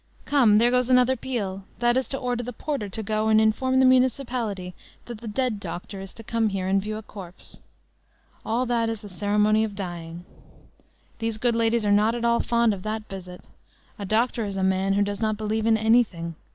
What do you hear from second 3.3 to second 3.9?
inform the